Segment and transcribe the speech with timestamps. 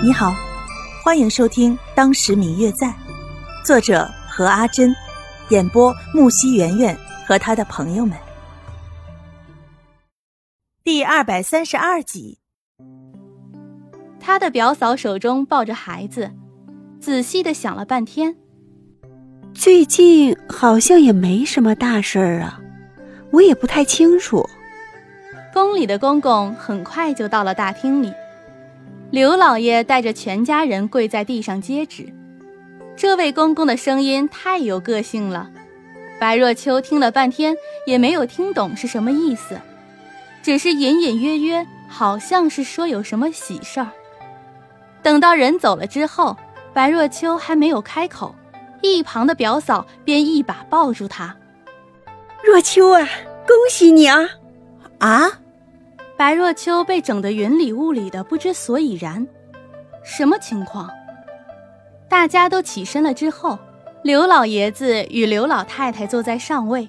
[0.00, 0.32] 你好，
[1.02, 2.86] 欢迎收听《当时明月在》，
[3.64, 4.94] 作者何阿珍，
[5.48, 8.16] 演播木西圆圆和他的朋友们。
[10.84, 12.38] 第二百三十二集，
[14.20, 16.30] 他的表嫂手中抱着孩子，
[17.00, 18.36] 仔细的想了半天，
[19.52, 22.60] 最近好像也没什么大事儿啊，
[23.32, 24.48] 我也不太清楚。
[25.52, 28.12] 宫里的公公很快就到了大厅里。
[29.10, 32.12] 刘老爷带着全家人跪在地上接旨。
[32.94, 35.50] 这位公公的声音太有个性了，
[36.20, 39.58] 白若秋听了半天也没有听懂是什么意思，
[40.42, 43.88] 只是隐隐约约好像是说有什么喜事儿。
[45.02, 46.36] 等到人走了之后，
[46.74, 48.34] 白若秋还没有开口，
[48.82, 51.34] 一旁的表嫂便一把抱住他
[52.44, 53.08] ：“若秋啊，
[53.46, 54.28] 恭喜你啊！
[54.98, 55.40] 啊！”
[56.18, 59.24] 白若秋被整得云里雾里的，不知所以然。
[60.02, 60.90] 什么情况？
[62.08, 63.56] 大家都起身了之后，
[64.02, 66.88] 刘老爷子与刘老太太坐在上位，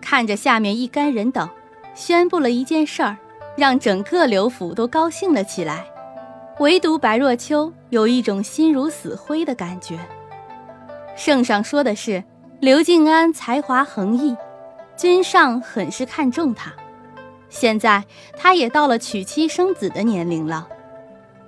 [0.00, 1.46] 看着下面一干人等，
[1.94, 3.18] 宣布了一件事儿，
[3.54, 5.84] 让整个刘府都高兴了起来。
[6.58, 9.98] 唯独白若秋有一种心如死灰的感觉。
[11.14, 12.24] 圣上说的是，
[12.60, 14.34] 刘静安才华横溢，
[14.96, 16.72] 君上很是看重他。
[17.48, 18.04] 现在
[18.36, 20.68] 他也到了娶妻生子的年龄了。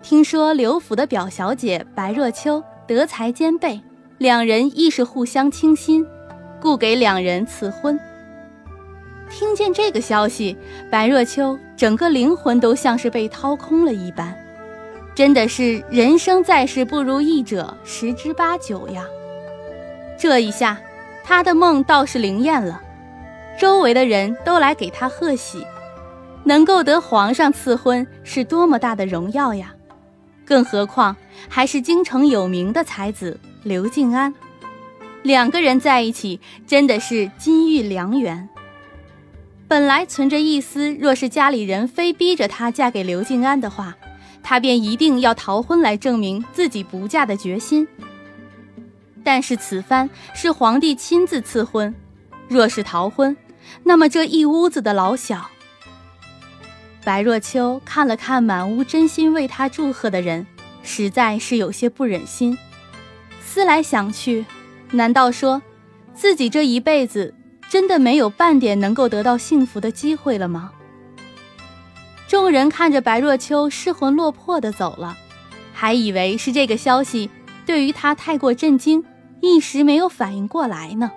[0.03, 3.81] 听说刘府的表小姐白若秋德才兼备，
[4.19, 6.07] 两人亦是互相倾心，
[6.61, 7.99] 故给两人赐婚。
[9.29, 10.57] 听见这个消息，
[10.89, 14.33] 白若秋整个灵魂都像是被掏空了一般，
[15.17, 19.05] 真的是人生在世不如意者十之八九呀。
[20.17, 20.79] 这一下，
[21.25, 22.81] 他的梦倒是灵验了，
[23.59, 25.67] 周围的人都来给他贺喜。
[26.47, 29.75] 能够得皇上赐婚是多么大的荣耀呀！
[30.45, 31.17] 更何况
[31.49, 34.33] 还是京城有名的才子刘静安，
[35.25, 38.49] 两个人在一起真的是金玉良缘。
[39.67, 43.97] 本来存着一丝，若是家里人非逼着她嫁给刘静安的话，
[44.41, 47.89] 她便一定要逃婚来证明自己不嫁的决心。
[49.25, 51.93] 但是此番是皇帝亲自赐婚，
[52.47, 53.37] 若是逃婚，
[53.83, 55.51] 那么这一屋子的老小。
[57.07, 60.45] 白若秋看了看满屋真心为他祝贺的人，
[60.83, 62.59] 实在是有些不忍心。
[63.41, 64.45] 思来想去，
[64.91, 65.63] 难道说
[66.15, 67.33] 自己这一辈子
[67.69, 70.73] 真的没有半点能够得到幸福的机会了吗？
[72.27, 75.17] 众人看着白若秋失魂落魄的走了，
[75.73, 77.31] 还以为是这个消息
[77.65, 79.05] 对于他太过震惊，
[79.41, 81.13] 一时没有反应过来呢。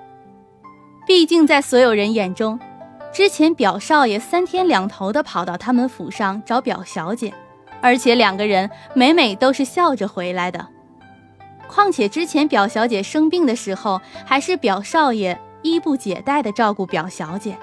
[1.07, 2.59] 毕竟在所有人眼中。
[3.11, 7.33] 之前表少爷三天两头的跑到他们府上找表小姐，
[7.81, 10.67] 而且两个人每每都是笑着回来的。
[11.67, 17.57] 况且之前表小姐生病的时候，还是表少爷衣不解带的照顾表小姐。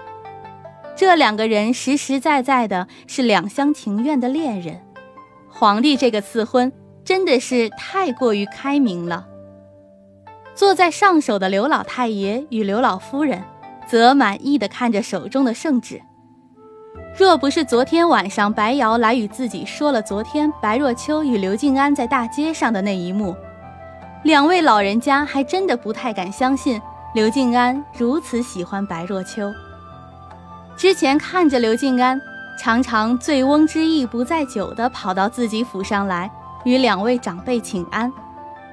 [0.94, 4.80] 这两个人实实在在的是两厢情愿的恋人。
[5.48, 6.72] 皇帝这个赐婚
[7.04, 9.26] 真的是太过于开明了。
[10.54, 13.42] 坐在上首的刘老太爷与刘老夫人。
[13.86, 16.00] 则满意的看着手中的圣旨。
[17.18, 23.34] 若不是昨天晚上白瑶来与自己说了昨天白若秋与刘静安在大街上的那一幕，
[24.22, 26.80] 两位老人家还真的不太敢相信
[27.14, 29.50] 刘静安如此喜欢白若秋。
[30.76, 32.20] 之前看着刘静安
[32.58, 36.30] 常常醉翁之意不在酒的跑到自己府上来
[36.64, 38.12] 与两位长辈请安，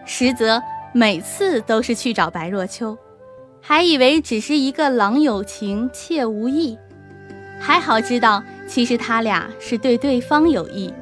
[0.06, 0.62] 实则
[0.94, 2.98] 每次都是去找白若秋。
[3.66, 6.78] 还以为只是一个郎有情妾无意，
[7.62, 10.94] 还好知道其实他俩是对对方有意。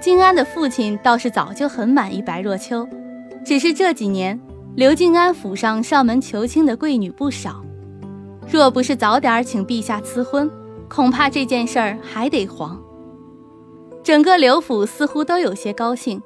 [0.00, 2.86] 静安的父亲倒是早就很满意白若秋，
[3.44, 4.38] 只是这几年
[4.74, 7.64] 刘静安府上上门求亲的贵女不少，
[8.50, 10.50] 若不是早点请陛下赐婚，
[10.88, 12.76] 恐怕这件事儿还得黄。
[14.02, 16.20] 整个刘府似乎都有些高兴。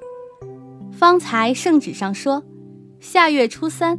[0.90, 2.42] 方才圣旨上说，
[3.00, 3.98] 下月初三。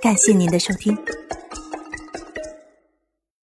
[0.00, 0.96] 感谢您的收听。